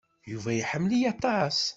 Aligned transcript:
Yuba 0.31 0.51
iḥemmel-iyi 0.53 1.09
aṭas. 1.11 1.59